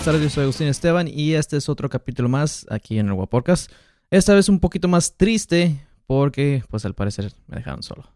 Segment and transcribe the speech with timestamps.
[0.00, 3.12] buenas tardes, yo soy Agustín Esteban y este es otro capítulo más aquí en el
[3.12, 3.70] Guapodcast.
[4.10, 8.10] Esta vez un poquito más triste porque pues al parecer me dejaron solo.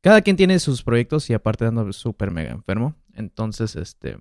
[0.00, 2.96] Cada quien tiene sus proyectos y aparte ando súper mega enfermo.
[3.14, 4.18] Entonces, este...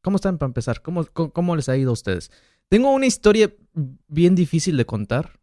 [0.00, 0.80] ¿Cómo están para empezar?
[0.80, 2.30] ¿Cómo, cómo, cómo les ha ido a ustedes?
[2.70, 3.52] Tengo una historia
[4.08, 5.38] bien difícil de contar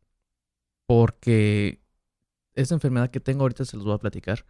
[0.88, 1.84] porque
[2.56, 4.44] esta enfermedad que tengo ahorita se los voy a platicar.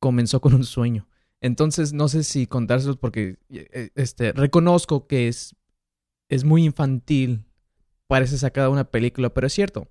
[0.00, 1.06] Comenzó con un sueño.
[1.40, 5.54] Entonces, no sé si contárselos porque eh, este, reconozco que es,
[6.28, 7.44] es muy infantil.
[8.06, 9.88] Parece sacada de una película, pero es cierto.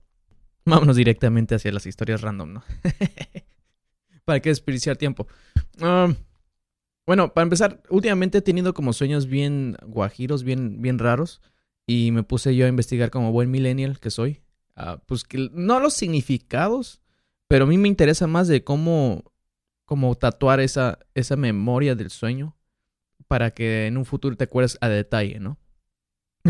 [0.65, 2.63] Vámonos directamente hacia las historias random, ¿no?
[4.25, 5.27] para que desperdiciar tiempo.
[7.05, 11.41] Bueno, para empezar, últimamente he tenido como sueños bien guajiros, bien, bien raros.
[11.85, 14.41] Y me puse yo a investigar como buen millennial que soy.
[14.75, 17.01] Uh, pues que no los significados,
[17.47, 19.23] pero a mí me interesa más de cómo
[19.85, 22.57] como tatuar esa, esa memoria del sueño
[23.27, 25.57] para que en un futuro te acuerdes a detalle, ¿no?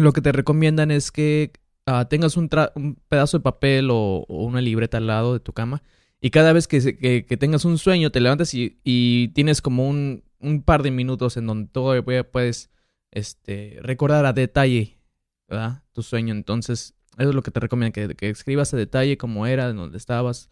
[0.01, 1.51] Lo que te recomiendan es que
[1.87, 5.81] uh, tengas un, un, pedazo de papel o, una libreta al lado de tu cama
[6.21, 10.23] y cada vez que, que, que tengas un sueño te levantas y, tienes como un,
[10.65, 12.69] par de minutos en donde todo puedes
[13.11, 14.99] este, recordar a detalle
[15.47, 15.83] ¿verdad?
[15.93, 16.33] tu sueño.
[16.33, 20.49] Entonces, eso es lo que te recomiendan, que, escribas a detalle cómo era, dónde estabas,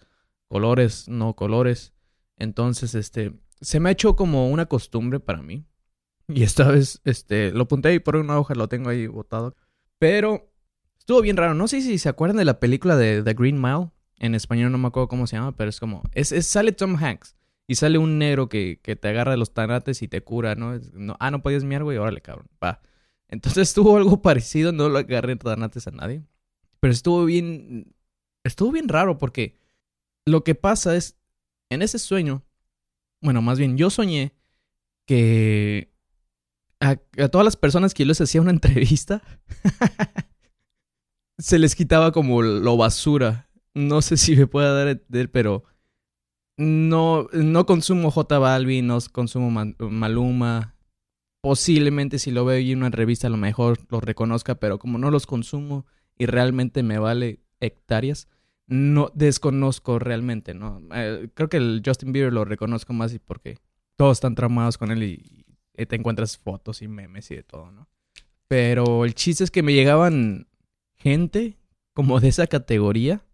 [0.48, 1.96] colores, no colores
[2.38, 5.66] entonces, este, se me ha hecho como una costumbre para mí.
[6.28, 9.56] Y esta vez, este, lo apunté ahí por una hoja, lo tengo ahí botado.
[10.00, 10.52] Pero
[10.98, 11.54] estuvo bien raro.
[11.54, 13.92] No sé si se acuerdan de la película de The Green Mile.
[14.18, 16.96] En español no me acuerdo cómo se llama, pero es como, es, es sale Tom
[16.96, 17.36] Hanks.
[17.68, 20.80] Y sale un negro que, que te agarra de los tanates y te cura, ¿no?
[20.94, 22.48] no ah, no podías mirar, güey, órale, cabrón.
[22.64, 22.82] Va.
[23.28, 26.24] Entonces estuvo algo parecido, no lo agarré tanates a nadie.
[26.80, 27.96] Pero estuvo bien,
[28.44, 29.58] estuvo bien raro porque
[30.26, 31.18] lo que pasa es,
[31.70, 32.44] en ese sueño,
[33.22, 34.34] bueno, más bien yo soñé
[35.06, 35.95] que
[36.80, 36.96] a,
[37.30, 39.22] todas las personas que yo les hacía una entrevista,
[41.38, 43.50] se les quitaba como lo basura.
[43.74, 45.64] No sé si me pueda dar, pero
[46.58, 50.76] no, no consumo J Balvin, no consumo Maluma.
[51.42, 55.12] Posiblemente si lo veo en una revista a lo mejor lo reconozca, pero como no
[55.12, 55.86] los consumo
[56.18, 58.28] y realmente me vale hectáreas,
[58.68, 60.82] no desconozco realmente, ¿no?
[60.94, 63.60] Eh, creo que el Justin Bieber lo reconozco más y porque
[63.96, 65.45] todos están tramados con él y,
[65.78, 67.88] y, te encuentras fotos y memes y de todo, ¿no?
[68.48, 70.48] Pero el chiste es que me llegaban
[70.98, 71.58] gente
[71.94, 73.26] como de esa categoría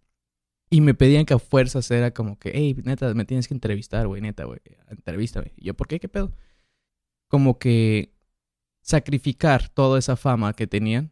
[0.70, 4.08] y me pedían que a fuerzas era como que, hey, neta, me tienes que entrevistar,
[4.08, 5.54] güey, neta, güey, entrevístame.
[5.58, 6.00] Y yo, ¿por qué?
[6.00, 6.32] ¿Qué pedo?
[7.28, 8.14] Como que
[8.82, 11.12] sacrificar toda esa fama que tenían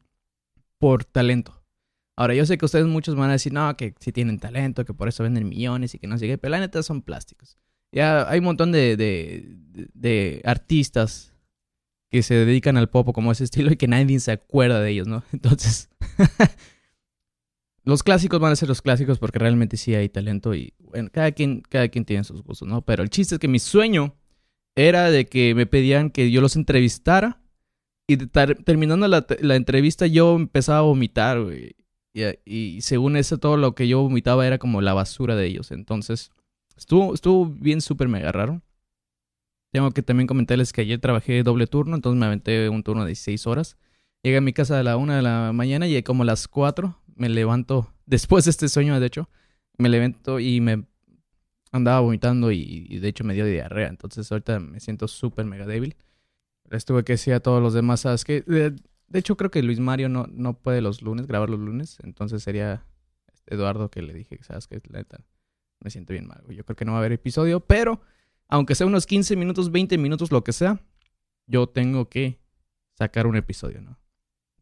[0.78, 1.62] por talento.
[2.16, 4.94] Ahora, yo sé que ustedes muchos van a decir, no, que si tienen talento, que
[4.94, 7.58] por eso venden millones y que no sé qué, pero la neta son plásticos.
[7.92, 11.34] Ya hay un montón de, de, artistas
[12.12, 15.08] que se dedican al pop como ese estilo y que nadie se acuerda de ellos,
[15.08, 15.24] ¿no?
[15.34, 15.90] Entonces,
[17.84, 21.32] los clásicos van a ser los clásicos porque realmente sí hay talento y, bueno, cada
[21.32, 22.82] quien, cada quien tiene sus gustos, ¿no?
[22.84, 24.16] Pero el chiste es que mi sueño
[24.76, 27.42] era de que me pedían que yo los entrevistara
[28.10, 31.46] y terminando la, entrevista yo empezaba a vomitar.
[32.44, 35.72] Y, según eso, todo lo que yo vomitaba era como la basura de ellos.
[35.72, 36.32] Entonces,
[36.80, 38.62] estuvo, estuvo bien súper mega raro.
[39.72, 43.10] Tengo que también comentarles que ayer trabajé doble turno, entonces me aventé un turno de
[43.10, 43.78] 16 horas.
[44.24, 46.98] Llegué a mi casa a la 1 de la mañana y como a las 4
[47.16, 49.30] me levanto, después de este sueño, de hecho,
[49.78, 50.86] me levanto y me
[51.72, 53.90] andaba vomitando y, de hecho me dio diarrea.
[53.90, 55.96] Entonces ahorita me siento súper mega débil.
[56.70, 58.42] Les tuve que decir a todos los demás, ¿sabes qué?
[58.42, 61.98] De hecho, creo que Luis Mario no, no puede los lunes, grabar los lunes.
[62.04, 62.86] Entonces sería
[63.48, 64.82] Eduardo que le dije, ¿sabes qué?
[64.90, 65.22] La neta,
[65.80, 66.44] me siento bien mal.
[66.50, 68.02] Yo creo que no va a haber episodio, pero
[68.48, 70.82] aunque sea unos 15 minutos, 20 minutos, lo que sea,
[71.48, 72.40] yo tengo que
[72.98, 73.98] sacar un episodio, ¿no?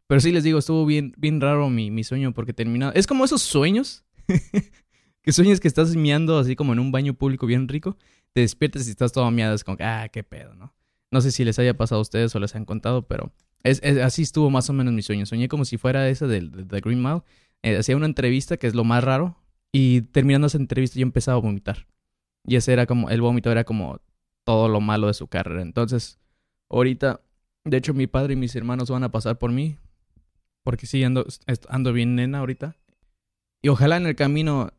[0.07, 2.93] Pero sí les digo, estuvo bien, bien raro mi, mi sueño porque terminado.
[2.95, 4.05] Es como esos sueños.
[5.21, 7.97] que sueñas que estás miando así como en un baño público bien rico.
[8.31, 9.53] Te despiertas y estás todo miado.
[9.53, 10.73] Es como, ah, qué pedo, ¿no?
[11.11, 13.33] No sé si les haya pasado a ustedes o les han contado, pero
[13.63, 15.25] es, así estuvo más o menos mi sueño.
[15.25, 17.23] Soñé como si fuera esa de, The Green Mile.
[17.63, 19.37] Eh, hacía una entrevista, que es lo más raro,
[19.71, 21.87] y terminando esa entrevista yo empezaba a vomitar.
[22.45, 23.99] Y ese era como, el vómito era como
[24.45, 25.61] todo lo malo de su carrera.
[25.61, 26.19] Entonces,
[26.69, 27.21] ahorita,
[27.65, 29.77] de hecho, mi padre y mis hermanos van a pasar por mí.
[30.63, 31.25] Porque sí, ando,
[31.69, 32.75] ando bien nena ahorita.
[33.61, 34.71] Y ojalá en el camino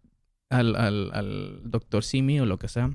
[0.51, 2.95] al, al, doctor Simi o lo que sea,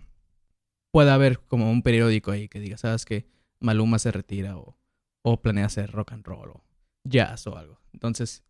[0.91, 3.27] pueda haber como un periódico ahí que diga, ¿sabes qué?
[3.59, 4.77] Maluma se retira o
[5.23, 6.63] o planea hacer rock and roll o
[7.03, 7.79] jazz o algo.
[7.93, 8.43] Entonces,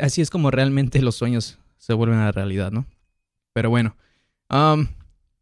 [0.00, 2.86] así es como realmente los sueños se vuelven a la realidad, ¿no?
[3.52, 3.96] Pero bueno,
[4.50, 4.86] um,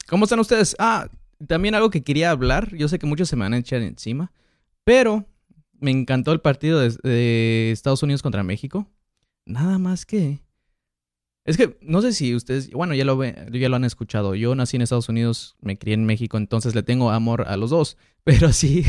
[0.08, 0.74] ¿cómo están ustedes?
[0.78, 1.06] Ah,
[1.46, 4.32] también algo que quería hablar, yo sé que muchos se me van a echar encima,
[4.82, 5.26] pero
[5.80, 8.88] me encantó el partido de, Estados Unidos contra México.
[9.44, 10.40] Nada más que...
[11.44, 14.34] Es que no sé si ustedes, bueno, ya lo, ya lo han escuchado.
[14.34, 17.68] Yo nací en Estados Unidos, me crié en México, entonces le tengo amor a los
[17.68, 17.98] dos.
[18.24, 18.84] Pero sí,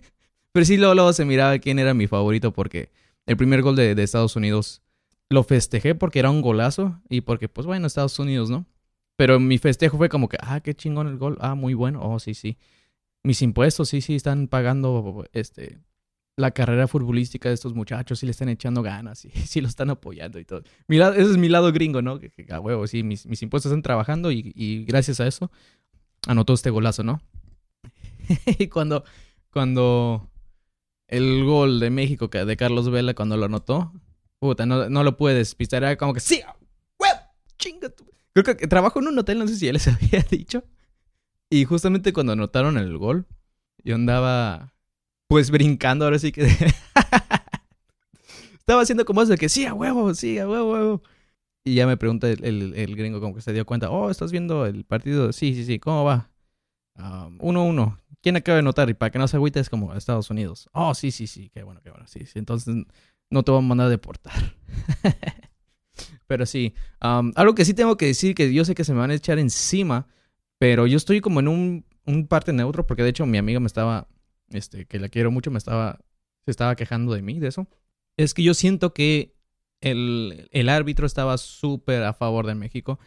[0.52, 2.90] pero sí luego, se miraba quién era mi favorito porque
[3.26, 4.83] el primer gol de Estados Unidos
[5.34, 8.66] lo festejé porque era un golazo y porque, pues bueno, Estados Unidos, ¿no?
[9.16, 12.18] Pero mi festejo fue como que, ah, qué chingón el gol, ah, muy bueno, oh,
[12.18, 12.58] sí, sí.
[13.22, 15.78] Mis impuestos, sí, sí, están pagando, este,
[16.36, 19.90] la carrera futbolística de estos muchachos, sí le están echando ganas, y sí lo están
[19.90, 20.62] apoyando y todo.
[20.88, 22.18] Mi ese es mi lado gringo, ¿no?
[22.50, 25.50] A huevo, sí, mis, mis, impuestos están trabajando y, y, gracias a eso
[26.26, 27.20] anotó este golazo, ¿no?
[28.58, 29.04] y cuando,
[29.50, 30.30] cuando
[31.08, 33.92] el gol de México de Carlos Vela, cuando lo anotó,
[34.66, 36.42] no, no lo puedes despistar, como que, sí,
[36.98, 37.20] huevo,
[37.58, 37.92] chinga.
[38.32, 40.64] Creo que trabajo en un hotel, no sé si ya les había dicho.
[41.50, 43.26] Y justamente cuando anotaron el gol,
[43.84, 44.74] yo andaba
[45.28, 46.42] pues brincando, ahora sí que...
[48.58, 51.02] Estaba haciendo como eso de que sí, a huevo, sí, a huevo, huevo.
[51.64, 54.66] Y ya me pregunta el, el, gringo como que se dio cuenta, oh, ¿estás viendo
[54.66, 55.32] el partido?
[55.32, 56.30] Sí, sí, sí, ¿cómo va?
[56.96, 57.36] 1-1.
[57.38, 58.88] Um, uno, ¿Quién acaba de notar?
[58.88, 60.70] Y para que no se agüite es como Estados Unidos.
[60.72, 62.06] Oh, sí, sí, sí, qué bueno, qué bueno.
[62.06, 62.38] Sí, sí.
[62.38, 62.74] Entonces
[63.30, 64.56] no te van a mandar a deportar.
[66.26, 69.00] pero sí, um, algo que sí tengo que decir, que yo sé que se me
[69.00, 70.06] van a echar encima,
[70.58, 73.66] pero yo estoy como en un, un parte neutro, porque de hecho mi amiga me
[73.66, 74.08] estaba
[74.50, 75.98] este, que la quiero mucho, me estaba,
[76.44, 77.68] se estaba quejando de mí, de eso.
[78.16, 79.34] Es que yo siento que
[79.80, 82.98] el, el árbitro estaba súper a favor de México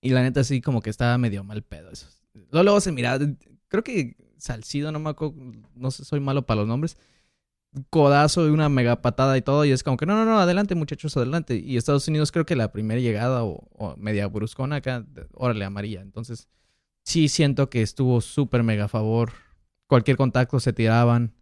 [0.00, 1.90] y la neta sí como que estaba medio mal pedo.
[1.90, 2.08] Eso.
[2.50, 3.18] Luego, se mira,
[3.68, 5.36] creo que Salcido, no me acuerdo,
[5.74, 6.96] no sé, soy malo para los nombres.
[7.90, 10.74] Codazo y una mega patada y todo, y es como que no, no, no, adelante
[10.74, 11.56] muchachos, adelante.
[11.56, 15.04] Y Estados Unidos creo que la primera llegada o, media bruscona acá,
[15.34, 16.00] órale, amarilla.
[16.00, 16.48] Entonces,
[17.04, 19.32] sí siento que estuvo súper mega a favor
[19.88, 21.34] cualquier contacto se tiraban.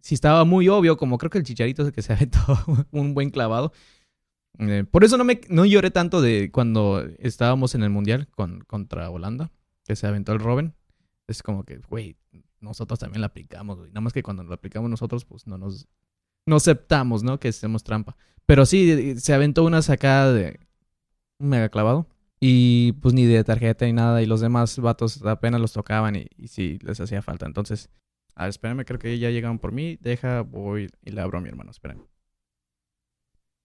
[0.00, 2.40] Si estaba muy obvio, como creo que el chicharito que se aventó
[2.90, 3.72] un buen clavado.
[4.58, 8.60] Eh, por eso no me no lloré tanto de cuando estábamos en el mundial con,
[8.60, 9.50] contra Holanda,
[9.84, 10.74] que se aventó el Robin.
[11.26, 12.16] Es como que, güey,
[12.64, 13.90] nosotros también la aplicamos, güey.
[13.90, 15.88] Nada más que cuando lo aplicamos nosotros, pues no nos
[16.46, 17.38] no aceptamos, ¿no?
[17.38, 18.16] Que hacemos trampa.
[18.46, 20.60] Pero sí, se aventó una sacada de
[21.38, 22.06] un mega clavado.
[22.40, 24.22] Y pues ni de tarjeta ni nada.
[24.22, 27.46] Y los demás vatos apenas los tocaban y, y sí les hacía falta.
[27.46, 27.88] Entonces,
[28.34, 29.96] a ver, espérenme, creo que ya llegaron por mí.
[30.00, 31.70] Deja, voy y le abro a mi hermano.
[31.70, 32.04] Esperen.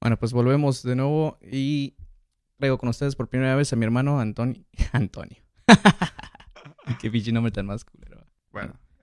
[0.01, 1.95] Bueno, pues volvemos de nuevo y
[2.57, 4.63] traigo con ustedes por primera vez a mi hermano Antonio.
[4.93, 5.37] Antonio.
[7.01, 8.08] Qué pinche nombre tan más culero.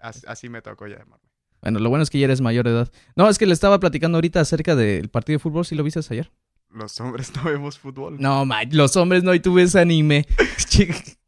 [0.07, 1.25] Así, así me tocó ya llamarme.
[1.63, 2.93] Bueno, lo bueno es que ya eres mayor de edad.
[3.17, 6.01] No, es que le estaba platicando ahorita acerca del partido de fútbol, si lo viste
[6.11, 6.31] ayer
[6.77, 8.17] los hombres no vemos fútbol.
[8.21, 10.27] No, man, los hombres no, y tú ves anime.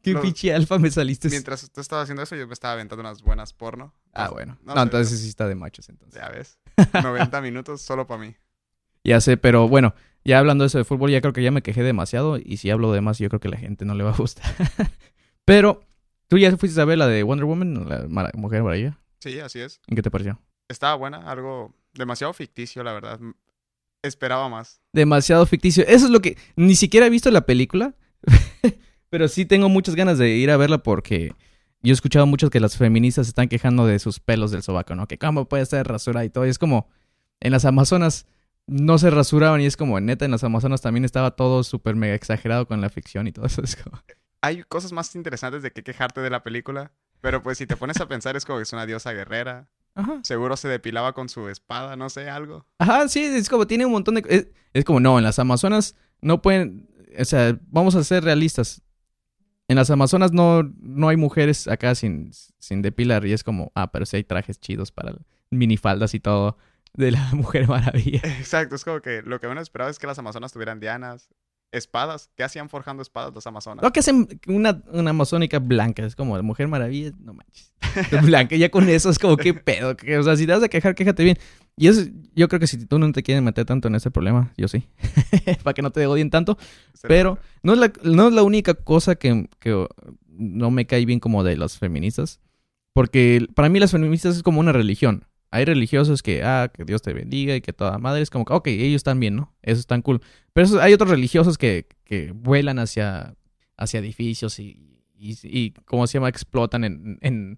[0.01, 1.27] Qué no, pinche alfa me saliste.
[1.29, 3.93] Mientras tú estabas haciendo eso, yo me estaba aventando unas buenas porno.
[4.13, 4.57] Ah, bueno.
[4.63, 6.21] No, no entonces sí está de machos, entonces.
[6.21, 6.57] Ya ves.
[7.03, 8.35] 90 minutos solo para mí.
[9.03, 9.93] Ya sé, pero bueno,
[10.23, 12.37] ya hablando de eso de fútbol, ya creo que ya me quejé demasiado.
[12.37, 14.45] Y si hablo de más, yo creo que la gente no le va a gustar.
[15.45, 15.81] pero,
[16.29, 18.97] ¿tú ya fuiste a ver la de Wonder Woman, la Mujer Maravilla?
[19.19, 19.81] Sí, así es.
[19.87, 20.39] ¿En qué te pareció?
[20.69, 23.19] Estaba buena, algo demasiado ficticio, la verdad.
[24.01, 24.81] Esperaba más.
[24.93, 25.83] Demasiado ficticio.
[25.85, 26.37] Eso es lo que...
[26.55, 27.95] Ni siquiera he visto la película.
[29.09, 31.33] pero sí tengo muchas ganas de ir a verla porque...
[31.81, 34.95] Yo he escuchado mucho que las feministas se están quejando de sus pelos del sobaco,
[34.95, 35.07] ¿no?
[35.07, 36.45] Que cómo puede ser rasurada y todo.
[36.45, 36.87] Y es como...
[37.41, 38.25] En las Amazonas
[38.67, 39.99] no se rasuraban y es como...
[39.99, 43.45] Neta, en las Amazonas también estaba todo súper mega exagerado con la ficción y todo
[43.45, 43.61] eso.
[43.63, 44.01] Es como...
[44.41, 46.91] Hay cosas más interesantes de que quejarte de la película.
[47.21, 49.69] Pero pues si te pones a pensar es como que es una diosa guerrera.
[49.95, 50.21] Ajá.
[50.23, 52.65] Seguro se depilaba con su espada, no sé, algo.
[52.77, 54.23] Ajá, sí, es como tiene un montón de...
[54.29, 56.87] Es, es, como, no, en las Amazonas no pueden...
[57.17, 58.81] O sea, vamos a ser realistas.
[59.67, 63.91] En las Amazonas no, no hay mujeres acá sin, sin depilar y es como, ah,
[63.91, 65.15] pero sí hay trajes chidos para
[65.51, 66.57] minifaldas y todo
[66.93, 68.21] de la Mujer Maravilla.
[68.23, 71.29] Exacto, es como que lo que uno esperaba es que las Amazonas tuvieran dianas,
[71.71, 72.29] espadas.
[72.35, 73.83] ¿Qué hacían forjando espadas las amazonas?
[73.83, 76.05] No, que hacen una, una amazónica blanca.
[76.05, 77.73] Es como Mujer Maravilla, no manches.
[78.23, 79.95] blanca, ya con eso es como, ¿qué pedo?
[80.19, 81.37] O sea, si te vas a quejar, quéjate bien.
[81.75, 82.01] Y eso,
[82.35, 84.87] yo creo que si tú no te quieres meter tanto en ese problema, yo sí.
[85.63, 86.57] Para que no te odien tanto.
[87.01, 89.87] Pero no es la, no es la única cosa que, que
[90.27, 92.39] no me cae bien como de las feministas.
[92.93, 95.25] Porque para mí las feministas es como una religión.
[95.51, 98.53] Hay religiosos que, ah, que Dios te bendiga y que toda madre es como que,
[98.53, 99.55] ok, ellos están bien, ¿no?
[99.63, 100.21] Eso es tan cool.
[100.53, 103.35] Pero eso, hay otros religiosos que, que vuelan hacia,
[103.77, 106.29] hacia edificios y, y, y, ¿cómo se llama?
[106.29, 107.57] Explotan en, en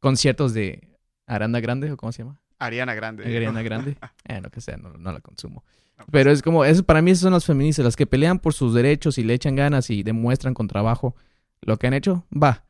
[0.00, 0.88] conciertos de
[1.26, 2.40] Aranda Grande o ¿cómo se llama?
[2.58, 3.24] Ariana Grande.
[3.24, 3.96] Ariana Grande.
[4.28, 5.64] eh, lo que sea, no, no la consumo.
[5.96, 8.38] No, pues, Pero es como, eso, para mí esas son las feministas, las que pelean
[8.38, 11.14] por sus derechos y le echan ganas y demuestran con trabajo
[11.62, 12.64] lo que han hecho, va.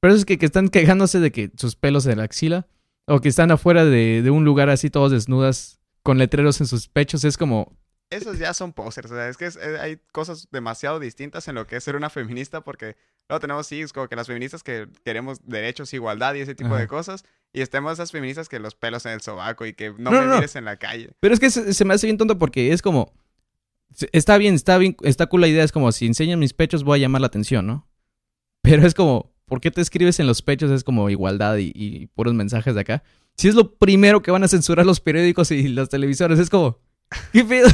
[0.00, 2.66] Pero es que, que están quejándose de que sus pelos de la axila
[3.08, 6.88] O que están afuera de, de un lugar así todos desnudas con letreros en sus
[6.88, 7.24] pechos.
[7.24, 7.76] Es como,
[8.10, 9.10] esos ya son posers.
[9.10, 12.10] O sea, es que eh, hay cosas demasiado distintas en lo que es ser una
[12.10, 12.96] feminista, porque
[13.28, 16.74] luego tenemos, sí, es como que las feministas que queremos derechos, igualdad y ese tipo
[16.76, 20.10] de cosas, y estemos esas feministas que los pelos en el sobaco y que no,
[20.10, 21.10] me mires en la calle.
[21.20, 23.12] Pero es que se, me hace bien tonto porque es como.
[24.12, 26.98] Está bien, está bien, está cool la idea, es como si enseñan mis pechos voy
[26.98, 27.88] a llamar la atención, ¿no?
[28.62, 30.70] Pero es como, ¿por qué te escribes en los pechos?
[30.70, 33.02] Es como igualdad y, y puros mensajes de acá.
[33.36, 36.78] Si es lo primero que van a censurar los periódicos y los televisores, es como.
[37.32, 37.68] ¿Qué pedo?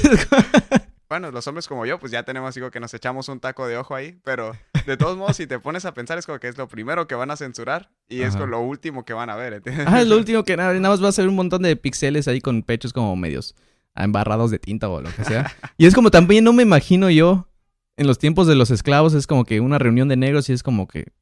[1.08, 3.76] bueno, los hombres como yo, pues ya tenemos, digo, que nos echamos un taco de
[3.76, 4.52] ojo ahí, pero
[4.86, 7.14] de todos modos, si te pones a pensar, es como que es lo primero que
[7.14, 9.86] van a censurar y es lo último que van a ver, ¿entiendes?
[9.88, 12.28] Ah, es lo último que nada, nada más va a ser un montón de pixeles
[12.28, 13.54] ahí con pechos como medios
[13.96, 15.52] embarrados de tinta o lo que sea.
[15.78, 17.48] Y es como también no me imagino yo,
[17.96, 20.62] en los tiempos de los esclavos, es como que una reunión de negros y es
[20.62, 21.12] como que,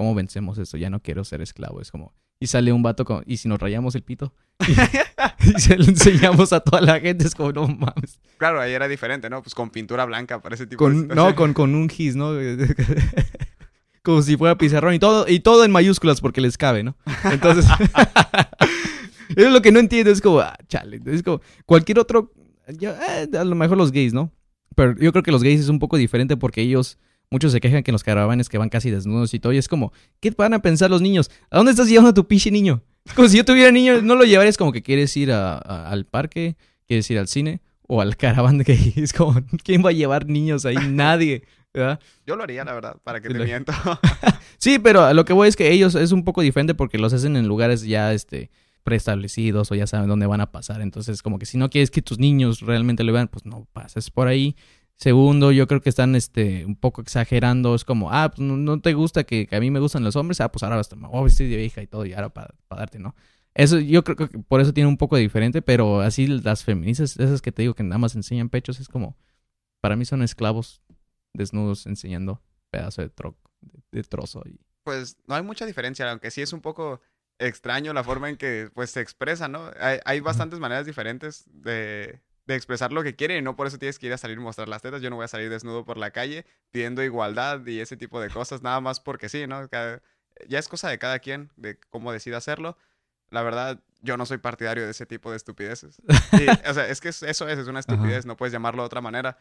[0.00, 0.78] ¿cómo vencemos esto?
[0.78, 2.14] Ya no quiero ser esclavo, es como...
[2.40, 3.22] Y sale un vato con...
[3.26, 4.32] ¿Y si nos rayamos el pito?
[5.44, 7.26] Y, se lo enseñamos a toda la gente.
[7.26, 8.18] Es como, no mames.
[8.38, 9.42] Claro, ahí era diferente, ¿no?
[9.42, 12.32] Pues con pintura blanca para ese tipo de No, con, con un gis, ¿no?
[14.02, 14.94] como si fuera pizarrón.
[14.94, 16.96] Y todo, y todo en mayúsculas porque les cabe, ¿no?
[17.24, 17.66] Entonces...
[19.36, 20.10] es lo que no entiendo.
[20.10, 21.00] Es como, ah, chale.
[21.06, 22.32] Es como, cualquier otro...
[22.68, 24.32] Eh, a lo mejor los gays, ¿no?
[24.74, 26.98] Pero yo creo que los gays es un poco diferente porque ellos
[27.30, 29.52] Muchos se quejan que en los caravanes que van casi desnudos y todo.
[29.52, 31.30] Y es como, ¿qué van a pensar los niños?
[31.50, 32.82] ¿A dónde estás llevando a tu piche niño?
[33.14, 36.56] Como si yo tuviera niño, no lo llevarías como que quieres ir al parque,
[36.86, 40.66] quieres ir al cine o al caraván que es como, ¿quién va a llevar niños
[40.66, 40.76] ahí?
[40.88, 41.44] Nadie.
[42.26, 43.72] Yo lo haría, la verdad, para que te miento.
[44.58, 47.12] sí, pero a lo que voy es que ellos es un poco diferente porque los
[47.12, 48.50] hacen en lugares ya este
[48.82, 50.80] preestablecidos o ya saben dónde van a pasar.
[50.80, 54.10] Entonces, como que si no quieres que tus niños realmente lo vean, pues no pases
[54.10, 54.56] por ahí.
[55.00, 57.74] Segundo, yo creo que están este, un poco exagerando.
[57.74, 60.42] Es como, ah, pues no, te gusta que, a mí me gustan los hombres.
[60.42, 63.16] Ah, pues ahora voy a vestir de vieja y todo, y ahora para darte, ¿no?
[63.54, 67.16] Eso, yo creo que por eso tiene un poco de diferente, pero así las feministas,
[67.18, 69.16] esas que te digo que nada más enseñan pechos, es como,
[69.80, 70.82] para mí son esclavos
[71.32, 73.38] desnudos enseñando pedazo de, tro
[73.90, 74.42] de, trozo.
[74.44, 74.60] Y...
[74.84, 77.00] Pues no hay mucha diferencia, aunque sí es un poco
[77.38, 79.70] extraño la forma en que pues se expresa, ¿no?
[79.80, 82.20] Hay, hay bastantes maneras diferentes de,
[82.52, 84.40] de expresar lo que quiere y no por eso tienes que ir a salir y
[84.40, 85.02] mostrar las tetas.
[85.02, 88.30] Yo no voy a salir desnudo por la calle pidiendo igualdad y ese tipo de
[88.30, 89.68] cosas, nada más porque sí, ¿no?
[90.48, 92.76] ya es cosa de cada quien, de cómo decida hacerlo.
[93.30, 96.00] La verdad, yo no soy partidario de ese tipo de estupideces.
[96.68, 99.38] o sea, es que eso es, es una estupidez, no puedes llamarlo de otra manera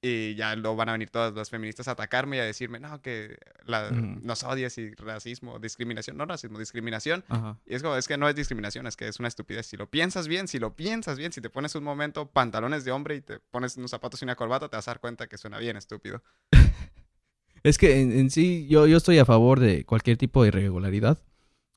[0.00, 3.00] y ya lo van a venir todas las feministas a atacarme y a decirme, no,
[3.02, 7.24] que la, nos odias y racismo, discriminación, no racismo, discriminación.
[7.66, 9.66] Y es como, es que no es discriminación, es que es una estupidez.
[9.66, 12.92] Si lo piensas bien, si lo piensas bien, si te pones un momento pantalones de
[12.92, 15.38] hombre y te pones unos zapatos y una corbata, te vas a dar cuenta que
[15.38, 16.22] suena bien estúpido.
[17.62, 21.18] es que en, sí, yo, yo estoy a favor de cualquier tipo de irregularidad.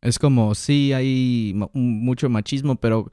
[0.01, 3.11] Es como, sí, hay mucho machismo, pero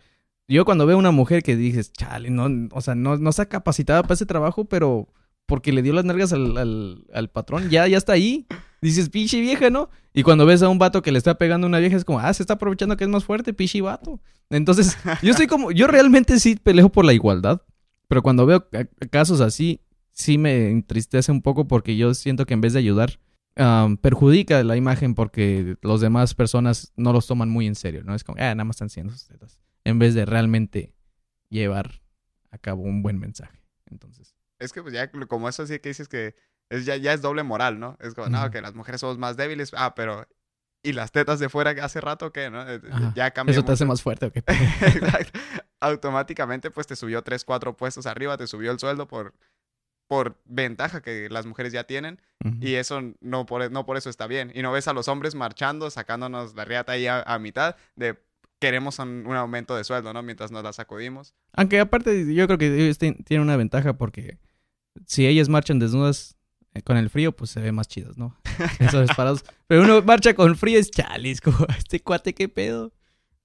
[0.48, 4.02] yo cuando veo una mujer que dices, chale, no, o sea, no, no está capacitada
[4.02, 5.08] para ese trabajo, pero
[5.46, 8.46] porque le dio las nalgas al, al, patrón, ya, ya está ahí.
[8.80, 9.90] Dices, pinche vieja, ¿no?
[10.12, 12.18] Y cuando ves a un vato que le está pegando a una vieja, es como,
[12.18, 14.20] ah, se está aprovechando que es más fuerte, pinche vato.
[14.50, 17.62] Entonces, yo soy como, yo realmente sí peleo por la igualdad,
[18.08, 18.66] pero cuando veo
[19.10, 19.80] casos así,
[20.10, 23.20] sí me entristece un poco porque yo siento que en vez de ayudar,
[24.00, 28.14] perjudica la imagen porque los demás personas no los toman muy en serio, ¿no?
[28.14, 30.94] Es como, ah, nada más están siendo sus tetas en vez de realmente
[31.48, 32.02] llevar
[32.50, 33.58] a cabo un buen mensaje.
[33.90, 34.34] Entonces.
[34.58, 36.36] Es que pues ya como eso sí que dices que
[36.70, 37.96] es, ya, ya es doble moral, ¿no?
[38.00, 39.72] Es como, no, que las mujeres somos más débiles.
[39.76, 40.26] Ah, pero
[40.82, 42.68] ¿y las tetas de fuera hace rato qué, no?
[42.68, 42.80] Eh,
[43.14, 43.52] ya cambió.
[43.52, 44.40] ¿Eso te hace más fuerte o qué?
[44.46, 45.38] Exacto.
[45.80, 49.34] Automáticamente pues te subió tres, cuatro puestos arriba, te subió el sueldo por
[50.08, 52.20] por ventaja que las mujeres ya tienen
[52.60, 54.52] y eso no por, no por eso está bien.
[54.54, 58.18] Y no ves a los hombres marchando, sacándonos la riata ahí a mitad de
[58.62, 60.22] queremos un, aumento de sueldo, ¿no?
[60.22, 61.34] Mientras nos la sacudimos.
[61.52, 64.38] Aunque aparte yo creo que tienen una ventaja porque
[65.04, 66.36] si ellas marchan desnudas
[66.72, 68.36] eh, con el frío, pues se ve más chidos, ¿no?
[68.78, 69.44] Eso es parados.
[69.66, 71.52] Pero uno marcha con frío es chalisco.
[71.76, 72.92] Este cuate, qué pedo.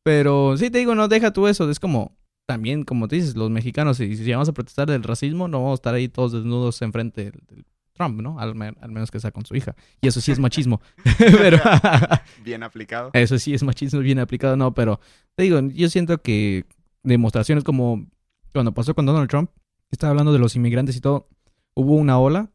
[0.04, 1.68] Pero sí te digo, no deja tú eso.
[1.68, 5.48] Es como, también, como te dices, los mexicanos, si, si vamos a protestar del racismo,
[5.48, 7.66] no vamos a estar ahí todos desnudos enfrente del,
[7.98, 8.40] Trump, ¿no?
[8.40, 9.76] Al, menos que sea con su hija.
[10.02, 10.82] Y eso sí es machismo.
[11.18, 11.60] pero,
[12.44, 13.10] bien aplicado.
[13.14, 15.00] Eso sí es machismo bien aplicado, no, pero
[15.36, 16.66] te digo, yo siento que
[17.04, 18.08] demostraciones como
[18.54, 19.52] cuando pasó con Donald Trump,
[19.92, 21.30] estaba hablando de los inmigrantes y todo,
[21.74, 22.50] hubo una ola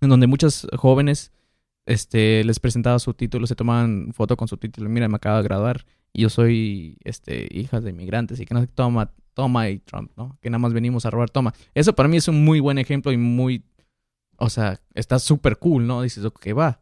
[0.00, 1.32] en donde muchas jóvenes
[1.86, 5.44] este, les presentaba su título, se tomaban foto con su título, mira, me acabo de
[5.44, 9.78] graduar y yo soy este, hija de inmigrantes y que no se toma, toma y
[9.78, 10.38] Trump, ¿no?
[10.40, 11.54] Que nada más venimos a robar, toma.
[11.74, 13.62] Eso para mí es un muy buen ejemplo y muy
[14.38, 16.02] o sea, está súper cool, ¿no?
[16.02, 16.80] Dices, ok, va.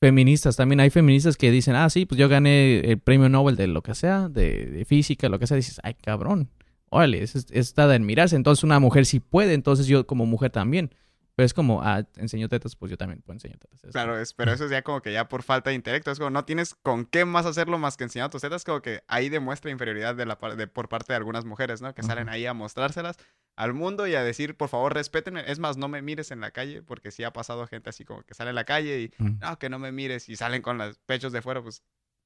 [0.00, 0.56] feministas.
[0.56, 3.82] También hay feministas que dicen, ah, sí, pues yo gané el premio Nobel de lo
[3.82, 5.56] que sea, de, de física, lo que sea.
[5.56, 6.50] Dices, ay, cabrón.
[6.90, 8.36] Órale, es, es- está de admirarse.
[8.36, 10.90] Entonces una mujer sí puede, entonces yo como mujer también.
[11.36, 13.84] Pero es como, ah, enseño tetas, pues yo también puedo enseñar tetas.
[13.84, 16.10] Es Claro, es, pero eso es ya como que ya por falta de intelecto.
[16.10, 18.64] Es como no tienes con qué más hacerlo más que enseñar tus tetas.
[18.64, 21.94] Como que ahí demuestra inferioridad de la, par- de, por parte de algunas mujeres, ¿no?
[21.94, 23.16] Que salen ahí a mostrárselas
[23.54, 25.44] al mundo y a decir, por favor, respétenme.
[25.50, 28.22] Es más, no me mires en la calle, porque sí ha pasado gente así como
[28.22, 29.38] que sale en la calle y, Mm.
[29.40, 31.62] no, que no me mires y salen con los pechos de fuera.
[31.62, 31.82] Pues,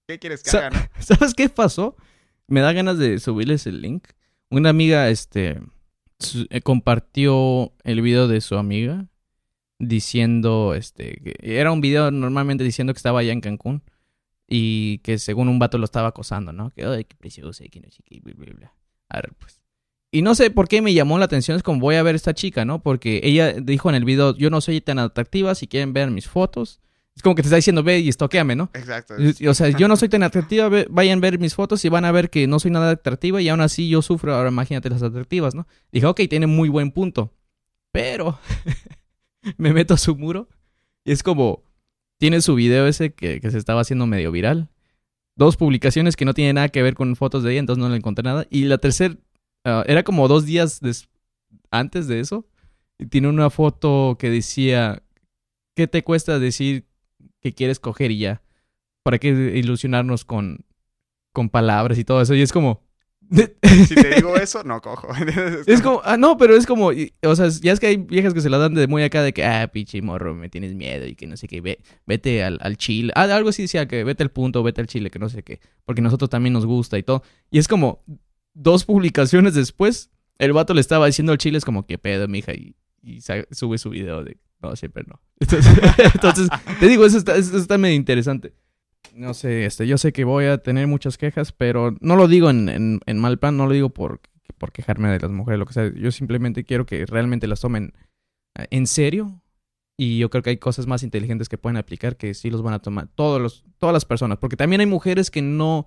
[0.07, 0.81] ¿qué quieres que Sa- haga, no?
[1.03, 1.97] ¿Sabes qué pasó?
[2.47, 4.07] Me da ganas de subirles el link.
[4.51, 5.61] Una amiga, este,
[6.51, 9.07] eh, compartió el video de su amiga
[9.79, 13.83] diciendo, este, que era un video normalmente diciendo que estaba allá en Cancún
[14.47, 16.71] y que según un vato lo estaba acosando, ¿no?
[16.71, 18.75] Que, ay, qué preciosa, que no sé qué, bla, bla, bla.
[19.09, 19.61] A ver, pues.
[20.13, 22.35] Y no sé por qué me llamó la atención, es como voy a ver esta
[22.35, 22.83] chica, ¿no?
[22.83, 26.29] Porque ella dijo en el video, yo no soy tan atractiva, si quieren ver mis
[26.29, 26.81] fotos.
[27.21, 28.71] Es como que te está diciendo, ve y estoquéame, ¿no?
[28.73, 29.15] Exacto.
[29.19, 31.91] Y- O sea, yo no soy tan atractiva, ve- vayan a ver mis fotos y
[31.91, 34.89] van a ver que no soy nada atractiva y aún así yo sufro, ahora imagínate
[34.89, 35.67] las atractivas, ¿no?
[35.93, 37.31] Dije, ok, tiene muy buen punto,
[37.93, 38.39] pero
[39.59, 40.49] me meto a su muro
[41.05, 41.63] y es como,
[42.19, 44.71] tiene su video ese que, que se estaba haciendo medio viral,
[45.37, 47.97] dos publicaciones que no tienen nada que ver con fotos de ella, entonces no le
[47.97, 49.15] encontré nada, y la tercera,
[49.67, 50.81] ah, era como dos días
[51.71, 52.47] antes de eso,
[52.99, 55.03] y tiene una foto que decía,
[55.77, 56.87] ¿qué te cuesta decir
[57.41, 58.43] que quieres coger y ya?
[59.03, 60.65] ¿Para qué ilusionarnos con,
[61.33, 62.35] con palabras y todo eso?
[62.35, 62.83] Y es como...
[63.87, 65.09] Si te digo eso, no cojo.
[65.67, 68.35] Es como, ah, no, pero es como, y- o sea, ya es que hay viejas
[68.35, 71.07] que se la dan de muy acá de que, ah, pinche morro, me tienes miedo
[71.07, 73.13] y que no sé qué, ve, vete al, al chile.
[73.15, 75.61] Ah, algo así decía que vete al punto, vete al chile, que no sé qué,
[75.85, 77.23] porque nosotros también nos gusta y todo.
[77.51, 78.03] Y es como,
[78.53, 82.53] dos publicaciones después, el vato le estaba diciendo al chile, es como, qué pedo, mija,
[82.53, 83.21] y, y
[83.53, 85.21] sube su video de, no, siempre no.
[85.41, 86.49] Entonces,
[86.79, 88.55] te digo, eso está, está medio interesante.
[89.15, 92.51] No sé, este, yo sé que voy a tener muchas quejas, pero no lo digo
[92.51, 94.21] en, en, en mal plan, no lo digo por,
[94.61, 95.93] por quejarme de las mujeres, lo que sea.
[95.93, 97.95] Yo simplemente quiero que realmente las tomen
[98.57, 99.43] eh, en serio.
[99.97, 102.73] Y yo creo que hay cosas más inteligentes que pueden aplicar que sí los van
[102.73, 104.39] a tomar todos los, todas las personas.
[104.39, 105.87] Porque también hay mujeres que no.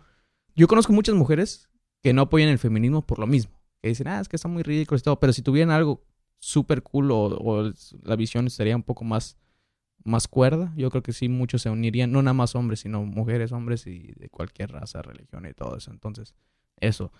[0.55, 1.69] Yo conozco muchas mujeres
[2.03, 3.59] que no apoyan el feminismo por lo mismo.
[3.81, 5.19] Que dicen, ah, es que está muy ridículo y todo.
[5.19, 6.05] Pero si tuvieran algo
[6.43, 7.71] súper cool o, o
[8.03, 9.38] la visión sería un poco más
[10.03, 13.51] más cuerda, yo creo que sí muchos se unirían, no nada más hombres, sino mujeres,
[13.51, 15.91] hombres y de cualquier raza, religión y todo eso.
[15.91, 16.36] Entonces,
[16.79, 17.12] eso.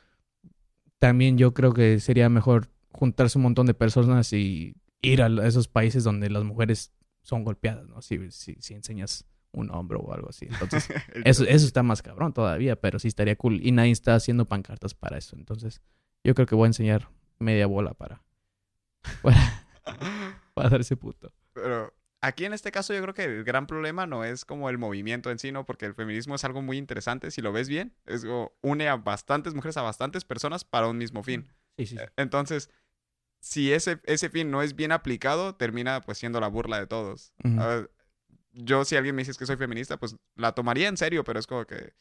[1.00, 5.68] También yo creo que sería mejor juntarse un montón de personas y ir a esos
[5.68, 8.02] países donde las mujeres son golpeadas, ¿no?
[8.02, 10.48] Si, si, si enseñas un hombro o algo así.
[10.50, 10.90] Entonces,
[11.24, 13.66] eso, eso está más cabrón todavía, pero sí estaría cool.
[13.66, 15.38] Y nadie está haciendo pancartas para eso.
[15.38, 15.82] Entonces,
[16.24, 17.10] yo creo que voy a enseñar
[17.40, 18.24] media bola para,
[19.22, 19.66] para,
[20.54, 21.32] para dar ese puto.
[21.54, 24.78] Pero aquí en este caso yo creo que el gran problema no es como el
[24.78, 25.66] movimiento en sí, ¿no?
[25.66, 28.96] Porque el feminismo es algo muy interesante, si lo ves bien, es como une a
[28.96, 31.48] bastantes mujeres, a bastantes personas para un mismo fin.
[31.78, 32.70] Sí, sí, Eh, Entonces,
[33.40, 37.34] si ese, ese fin no es bien aplicado, termina pues siendo la burla de todos.
[37.44, 37.92] Ver,
[38.54, 41.48] yo si alguien me dice que soy feminista, pues la tomaría en serio, pero es
[41.48, 41.94] como que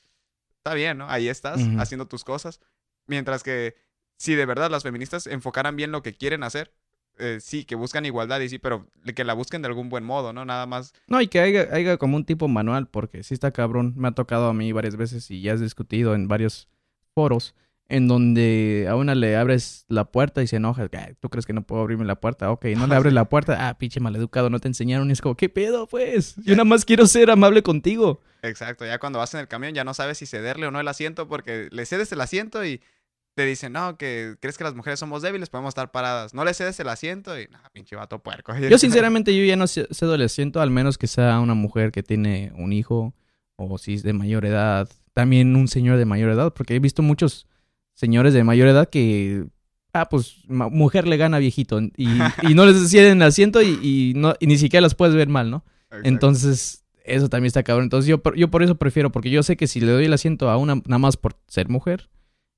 [0.59, 1.09] está bien, ¿no?
[1.09, 2.61] Ahí estás haciendo tus cosas.
[3.07, 3.75] Mientras que
[4.19, 6.73] si de verdad las feministas enfocaran bien lo que quieren hacer,
[7.23, 10.33] eh, sí, que buscan igualdad y sí, pero que la busquen de algún buen modo,
[10.33, 10.45] ¿no?
[10.45, 13.95] Nada más No, y que haya, haya como un tipo manual, porque sí está cabrón.
[13.97, 16.69] Me ha tocado a mí varias veces y ya has discutido en varios
[17.15, 17.55] foros
[17.89, 20.89] en donde a una le abres la puerta y se enoja.
[20.95, 22.51] "Ah, ¿Tú crees que no puedo abrirme la puerta?
[22.51, 23.69] Ok, no le abres la puerta.
[23.69, 25.11] Ah, pinche maleducado, no te enseñaron.
[25.11, 26.35] Y es como, ¿qué pedo, pues?
[26.37, 28.21] Yo nada más quiero ser amable contigo.
[28.41, 30.89] Exacto, ya cuando vas en el camión ya no sabes si cederle o no el
[30.89, 32.81] asiento porque le cedes el asiento y
[33.35, 36.35] te dicen, no, que crees que las mujeres somos débiles, podemos estar paradas.
[36.35, 38.53] No le cedes el asiento y, no, pinche vato puerco.
[38.71, 41.93] Yo sinceramente yo ya no ce- cedo el asiento, al menos que sea una mujer
[41.93, 43.15] que tiene un hijo
[43.57, 44.89] o si es de mayor edad.
[45.15, 47.47] También un señor de mayor edad, porque he visto muchos
[47.95, 49.45] señores de mayor edad que,
[49.93, 52.09] ah, pues mujer le gana viejito y,
[52.43, 55.29] y no les ceden el asiento y, y no, y ni siquiera las puedes ver
[55.29, 55.65] mal, ¿no?
[55.91, 56.09] Exacto.
[56.09, 57.85] Entonces, eso también está cabrón.
[57.85, 60.13] Entonces, yo, por- yo por eso prefiero, porque yo sé que si le doy el
[60.13, 62.09] asiento a una, nada más por ser mujer,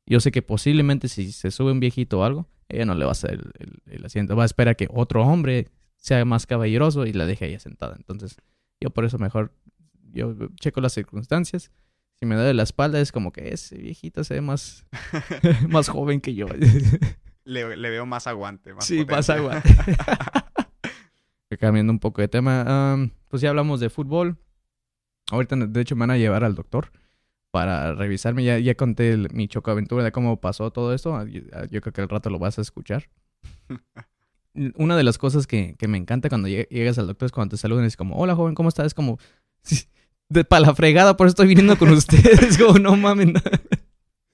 [0.06, 3.10] yo sé que posiblemente si se sube un viejito o algo, ella no le va
[3.10, 4.36] a hacer el, el- el asiento.
[4.36, 7.94] Va a esperar que otro hombre sea más caballeroso y la deje ella sentada.
[7.96, 8.36] Entonces,
[8.80, 9.52] yo por eso mejor,
[10.12, 11.70] yo checo las circunstancias.
[12.20, 14.86] Si me da de la espalda, es como que ese viejito se ve más,
[15.68, 16.46] más joven que yo.
[17.44, 18.72] le, le veo más aguante.
[18.74, 19.34] Más sí, más potencia.
[19.36, 19.62] agua.
[21.58, 24.36] Cambiando un poco de tema, am, pues ya hablamos de fútbol.
[25.30, 26.90] Ahorita, de hecho, me van a llevar al doctor
[27.54, 28.42] para revisarme.
[28.42, 31.24] Ya, ya conté el- mi chocoaventura de cómo pasó todo esto.
[31.28, 31.40] Yo,
[31.70, 33.08] yo creo que al rato lo vas a escuchar.
[34.74, 37.52] Una de las cosas que, que me encanta cuando lleg- llegas al doctor es cuando
[37.52, 37.84] te saludan.
[37.84, 38.86] Es como, hola joven, ¿cómo estás?
[38.86, 39.20] Es como,
[40.28, 42.58] De para la fregada, por eso estoy viniendo con ustedes.
[42.58, 43.28] Como, no mames.
[43.34, 43.40] no.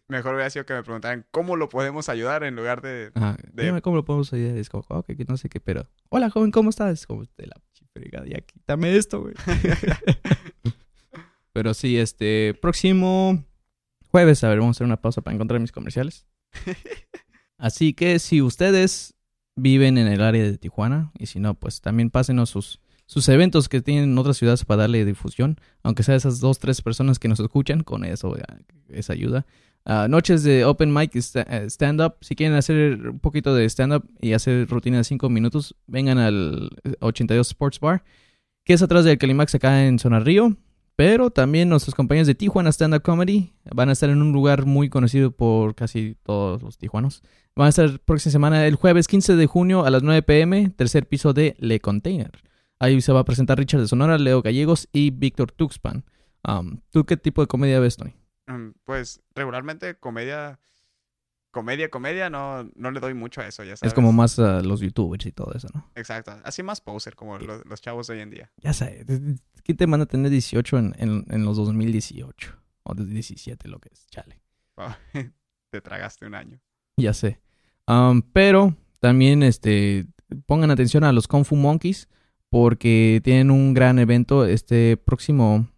[0.09, 3.11] Mejor hubiera sido que me preguntaran cómo lo podemos ayudar en lugar de...
[3.15, 4.57] Ajá, De- cómo lo podemos ayudar.
[4.57, 5.87] Es como, ok, que no sé qué, pero.
[6.09, 6.95] Hola, joven, ¿cómo estás?
[7.01, 7.57] Es como, de la
[7.93, 9.35] fregada, ya quítame esto, güey.
[11.53, 12.55] pero sí, este.
[12.55, 13.45] Próximo
[14.09, 16.27] jueves, a ver, vamos a hacer una pausa para encontrar mis comerciales.
[17.59, 19.15] Así que si ustedes
[19.57, 23.69] viven en el área de Tijuana, y si no, pues también pásenos sus, sus eventos
[23.69, 27.29] que tienen en otras ciudades para darle difusión, aunque sea esas dos, tres personas que
[27.29, 28.59] nos escuchan, con eso, ya,
[28.89, 29.47] esa ayuda.
[29.85, 32.17] Ah, noches de open mic eh, stand-up.
[32.21, 36.71] Si quieren hacer un poquito de stand-up y hacer rutina de 5 minutos, vengan al
[37.01, 38.05] 82 Sports Bar,
[38.65, 40.57] que es atrás del Calimax acá en Zona Río.
[41.01, 44.67] Pero también nuestros compañeros de Tijuana Stand Up Comedy van a estar en un lugar
[44.67, 47.23] muy conocido por casi todos los tijuanos.
[47.57, 51.09] Van a estar próxima semana el jueves 15 de junio a las 9 pm, tercer
[51.09, 52.31] piso de Le Container.
[52.79, 56.05] Ahí se va a presentar Richard de Sonora, Leo Gallegos y Víctor Tuxpan.
[56.47, 58.13] Um, ¿Tú qué tipo de comedia ves, Tony?
[58.47, 60.59] Mm, Pues regularmente comedia...
[61.51, 63.91] Comedia, comedia, no, no le doy mucho a eso, ya sabes.
[63.91, 65.91] Es como más a los youtubers y todo eso, ¿no?
[65.97, 66.33] Exacto.
[66.45, 68.53] Así más poser, como los, los chavos de hoy en día.
[68.59, 69.05] Ya sé,
[69.65, 72.57] ¿quién te manda a tener 18 en, en, en los 2018?
[72.85, 74.41] O de 17, lo que es, chale.
[75.71, 76.61] Te tragaste un año.
[76.97, 77.41] Ya sé.
[77.87, 80.07] Um, pero también este,
[80.47, 82.09] pongan atención a los Kung Fu Monkeys
[82.49, 85.69] porque tienen un gran evento este próximo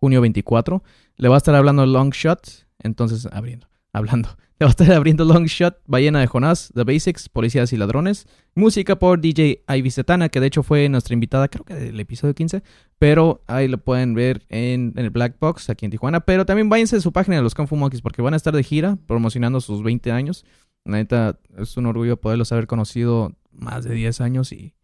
[0.00, 0.82] junio 24.
[1.16, 4.36] Le va a estar hablando Long Shot, entonces abriendo, hablando.
[4.58, 8.26] Le va a estar abriendo Long Shot, Ballena de Jonás, The Basics, Policías y Ladrones.
[8.54, 12.34] Música por DJ Ivy Setana, que de hecho fue nuestra invitada, creo que del episodio
[12.34, 12.62] 15.
[12.98, 16.20] Pero ahí lo pueden ver en, en el Black Box aquí en Tijuana.
[16.20, 18.54] Pero también váyanse a su página de los Kung Fu Monkeys porque van a estar
[18.54, 20.46] de gira promocionando sus 20 años.
[20.86, 24.74] La neta, es un orgullo poderlos haber conocido más de 10 años y,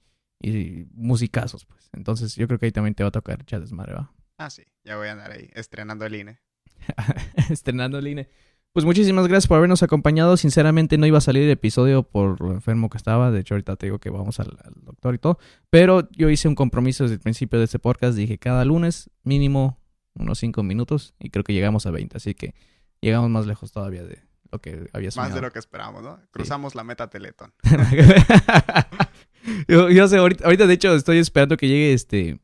[0.42, 1.88] y musicazos, pues.
[1.94, 4.12] Entonces, yo creo que ahí también te va a tocar echar desmadre, ¿va?
[4.36, 4.64] Ah, sí.
[4.84, 6.40] Ya voy a andar ahí estrenando el INE.
[7.50, 8.28] Estrenando el INE.
[8.72, 10.38] Pues muchísimas gracias por habernos acompañado.
[10.38, 13.30] Sinceramente no iba a salir el episodio por lo enfermo que estaba.
[13.30, 15.38] De hecho, ahorita te digo que vamos al, al doctor y todo.
[15.68, 18.16] Pero yo hice un compromiso desde el principio de este podcast.
[18.16, 19.78] Dije cada lunes mínimo
[20.14, 22.16] unos 5 minutos y creo que llegamos a 20.
[22.16, 22.54] Así que
[23.02, 25.30] llegamos más lejos todavía de lo que había soñado.
[25.30, 26.18] Más de lo que esperábamos, ¿no?
[26.30, 27.52] Cruzamos la meta Teletón.
[29.68, 32.40] yo, yo sé, ahorita, ahorita, de hecho estoy esperando que llegue este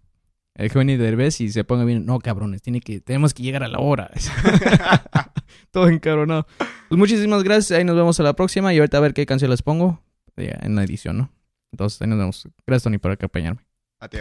[0.54, 2.04] el joven Derbez y se ponga bien.
[2.04, 4.10] No, cabrones, tiene que, tenemos que llegar a la hora.
[5.72, 6.46] Todo encabronado.
[6.88, 7.78] Pues muchísimas gracias.
[7.78, 8.72] Ahí nos vemos a la próxima.
[8.72, 10.02] Y ahorita a ver qué canción les pongo
[10.36, 11.30] ya, en la edición, ¿no?
[11.72, 12.48] Entonces ahí nos vemos.
[12.66, 13.62] Gracias, Tony, por acompañarme.
[14.00, 14.18] A ti,